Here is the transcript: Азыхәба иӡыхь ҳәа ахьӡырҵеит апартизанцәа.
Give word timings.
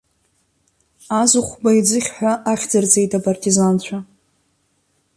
Азыхәба 1.19 1.71
иӡыхь 1.79 2.09
ҳәа 2.15 2.33
ахьӡырҵеит 2.51 3.11
апартизанцәа. 3.17 3.97